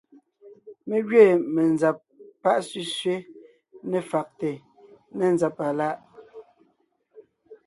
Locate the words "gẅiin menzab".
1.09-1.97